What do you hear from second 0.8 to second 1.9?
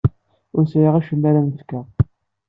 acemma ara am-fkeɣ.